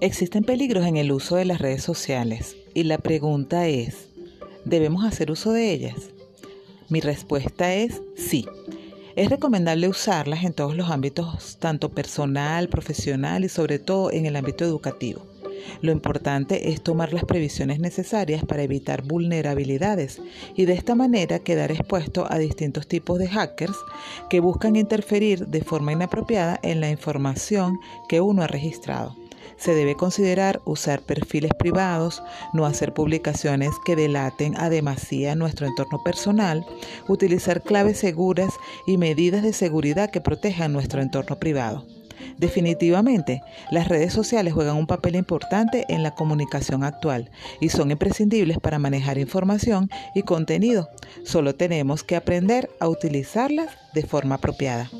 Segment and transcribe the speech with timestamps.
[0.00, 4.08] Existen peligros en el uso de las redes sociales y la pregunta es,
[4.64, 6.10] ¿debemos hacer uso de ellas?
[6.88, 8.46] Mi respuesta es sí.
[9.16, 14.36] Es recomendable usarlas en todos los ámbitos, tanto personal, profesional y sobre todo en el
[14.36, 15.22] ámbito educativo.
[15.80, 20.20] Lo importante es tomar las previsiones necesarias para evitar vulnerabilidades
[20.56, 23.76] y de esta manera quedar expuesto a distintos tipos de hackers
[24.28, 29.16] que buscan interferir de forma inapropiada en la información que uno ha registrado.
[29.56, 32.22] Se debe considerar usar perfiles privados,
[32.52, 36.66] no hacer publicaciones que delaten a demasía nuestro entorno personal,
[37.08, 38.54] utilizar claves seguras
[38.86, 41.84] y medidas de seguridad que protejan nuestro entorno privado.
[42.38, 48.58] Definitivamente, las redes sociales juegan un papel importante en la comunicación actual y son imprescindibles
[48.58, 50.88] para manejar información y contenido.
[51.24, 54.90] Solo tenemos que aprender a utilizarlas de forma apropiada.